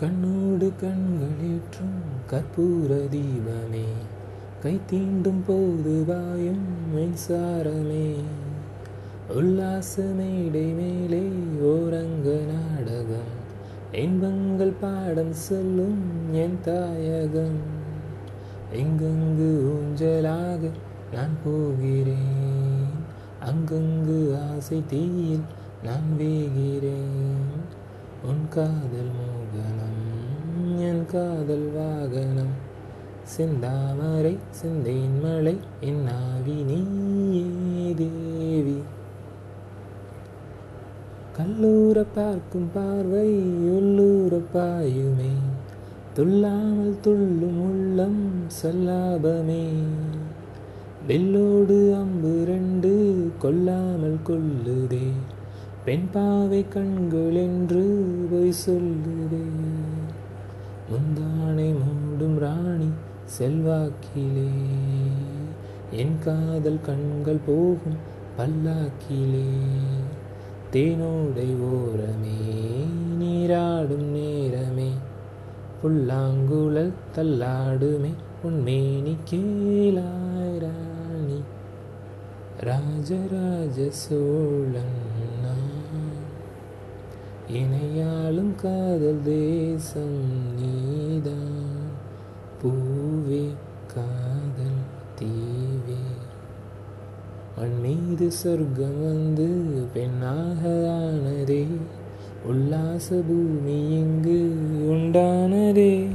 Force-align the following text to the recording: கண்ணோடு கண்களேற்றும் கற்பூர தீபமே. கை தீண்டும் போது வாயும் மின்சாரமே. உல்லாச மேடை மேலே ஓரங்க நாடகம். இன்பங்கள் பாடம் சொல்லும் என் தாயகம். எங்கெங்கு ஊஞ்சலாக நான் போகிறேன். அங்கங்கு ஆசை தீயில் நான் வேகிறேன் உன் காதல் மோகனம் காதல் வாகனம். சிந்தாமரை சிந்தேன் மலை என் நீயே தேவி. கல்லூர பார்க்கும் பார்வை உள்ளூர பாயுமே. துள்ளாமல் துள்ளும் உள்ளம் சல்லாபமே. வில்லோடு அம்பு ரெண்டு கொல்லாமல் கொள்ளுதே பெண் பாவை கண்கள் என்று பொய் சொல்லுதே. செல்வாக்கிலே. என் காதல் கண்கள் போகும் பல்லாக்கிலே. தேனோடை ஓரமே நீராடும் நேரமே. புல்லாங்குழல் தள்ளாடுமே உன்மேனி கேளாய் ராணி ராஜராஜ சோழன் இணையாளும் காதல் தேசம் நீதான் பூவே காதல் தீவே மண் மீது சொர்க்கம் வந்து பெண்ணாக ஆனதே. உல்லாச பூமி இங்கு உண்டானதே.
கண்ணோடு 0.00 0.72
கண்களேற்றும் 0.80 2.02
கற்பூர 2.30 3.08
தீபமே. 3.10 3.84
கை 4.62 4.80
தீண்டும் 4.90 5.42
போது 5.46 6.04
வாயும் 6.06 6.66
மின்சாரமே. 6.94 8.14
உல்லாச 9.34 10.02
மேடை 10.02 10.64
மேலே 10.64 11.28
ஓரங்க 11.62 12.38
நாடகம். 12.52 13.34
இன்பங்கள் 13.92 14.72
பாடம் 14.80 15.32
சொல்லும் 15.32 15.98
என் 16.32 16.58
தாயகம். 16.62 17.58
எங்கெங்கு 18.72 19.76
ஊஞ்சலாக 19.76 20.70
நான் 21.12 21.36
போகிறேன். 21.44 22.90
அங்கங்கு 23.44 24.38
ஆசை 24.54 24.82
தீயில் 24.86 25.44
நான் 25.82 26.16
வேகிறேன் 26.18 27.74
உன் 28.24 28.48
காதல் 28.48 29.10
மோகனம் 29.18 29.85
காதல் 31.16 31.68
வாகனம். 31.76 32.54
சிந்தாமரை 33.34 34.34
சிந்தேன் 34.58 35.16
மலை 35.22 35.54
என் 35.80 36.04
நீயே 36.68 37.94
தேவி. 37.94 38.76
கல்லூர 41.36 42.04
பார்க்கும் 42.14 42.68
பார்வை 42.74 43.30
உள்ளூர 43.74 44.40
பாயுமே. 44.54 45.34
துள்ளாமல் 46.14 47.00
துள்ளும் 47.00 47.60
உள்ளம் 47.68 48.22
சல்லாபமே. 48.58 49.64
வில்லோடு 51.08 51.78
அம்பு 51.94 52.32
ரெண்டு 52.46 52.92
கொல்லாமல் 53.38 54.18
கொள்ளுதே 54.28 55.08
பெண் 55.84 56.08
பாவை 56.12 56.64
கண்கள் 56.68 57.36
என்று 57.46 57.84
பொய் 58.30 58.60
சொல்லுதே. 58.66 59.44
செல்வாக்கிலே. 63.38 64.50
என் 65.90 66.18
காதல் 66.18 66.80
கண்கள் 66.80 67.38
போகும் 67.46 67.98
பல்லாக்கிலே. 68.38 69.50
தேனோடை 70.72 71.56
ஓரமே 71.60 72.86
நீராடும் 73.18 74.10
நேரமே. 74.10 74.90
புல்லாங்குழல் 75.82 76.92
தள்ளாடுமே 77.16 78.14
உன்மேனி 78.44 79.16
கேளாய் 79.30 80.58
ராணி 80.58 81.42
ராஜராஜ 82.60 83.90
சோழன் 83.90 85.04
இணையாளும் 87.48 88.54
காதல் 88.54 89.20
தேசம் 89.24 90.54
நீதான் 90.54 91.90
பூவே 92.62 93.54
காதல் 93.86 94.82
தீவே 95.18 96.04
மண் 97.58 97.80
மீது 97.80 98.30
சொர்க்கம் 98.30 99.02
வந்து 99.02 99.48
பெண்ணாக 99.92 100.68
ஆனதே. 101.00 101.66
உல்லாச 102.46 103.22
பூமி 103.28 103.88
இங்கு 103.88 104.56
உண்டானதே. 104.92 106.04